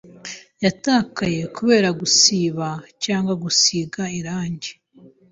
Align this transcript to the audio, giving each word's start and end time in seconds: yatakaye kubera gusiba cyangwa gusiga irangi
yatakaye 0.63 1.41
kubera 1.55 1.89
gusiba 2.01 2.67
cyangwa 3.03 3.33
gusiga 3.43 4.01
irangi 4.19 4.71